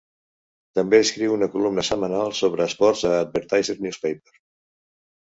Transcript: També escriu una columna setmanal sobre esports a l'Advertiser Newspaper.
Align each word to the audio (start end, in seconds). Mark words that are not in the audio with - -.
També 0.77 0.99
escriu 1.03 1.33
una 1.33 1.49
columna 1.55 1.83
setmanal 1.89 2.33
sobre 2.39 2.65
esports 2.69 3.03
a 3.09 3.11
l'Advertiser 3.11 3.75
Newspaper. 3.87 4.33